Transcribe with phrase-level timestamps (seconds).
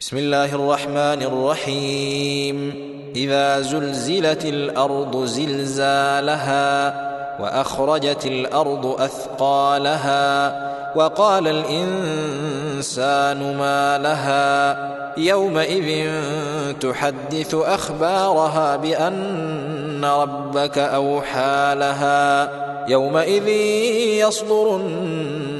[0.00, 2.74] بسم الله الرحمن الرحيم.
[3.16, 6.94] إذا زلزلت الأرض زلزالها
[7.40, 10.60] وأخرجت الأرض أثقالها
[10.96, 14.78] وقال الإنسان ما لها
[15.16, 16.10] يومئذ
[16.80, 22.50] تحدث أخبارها بأن ربك أوحى لها
[22.88, 23.48] يومئذ
[24.28, 25.59] يصدر الناس